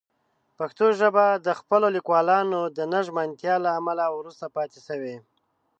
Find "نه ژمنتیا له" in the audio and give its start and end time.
2.91-3.69